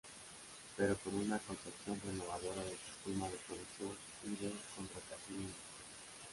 Pero 0.77 0.97
con 1.03 1.13
una 1.13 1.37
concepción 1.37 2.01
renovadora 2.03 2.63
del 2.63 2.75
sistema 2.79 3.29
de 3.29 3.37
producción 3.45 3.95
y 4.23 4.29
de 4.43 4.51
contratación 4.75 5.41
industrial. 5.41 5.63